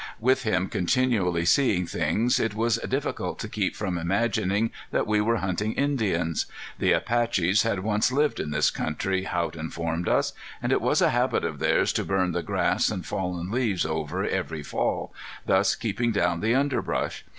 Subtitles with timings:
[0.19, 5.37] With him continually seeing things it was difficult to keep from imagining that we were
[5.45, 6.47] hunting Indians.
[6.79, 11.11] The Apaches had once lived in this country Haught informed us; and it was a
[11.11, 15.13] habit of theirs to burn the grass and fallen leaves over every fall,
[15.45, 17.23] thus keeping down the underbrush.